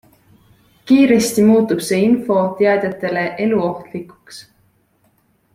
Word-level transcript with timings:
Kiiresti 0.91 1.43
muutub 1.49 1.83
see 1.89 2.01
info 2.07 2.39
teadjatele 2.63 3.29
eluohtlikuks. 3.47 4.45